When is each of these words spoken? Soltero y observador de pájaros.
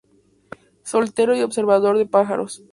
Soltero 0.81 1.37
y 1.37 1.43
observador 1.43 1.99
de 1.99 2.07
pájaros. 2.07 2.63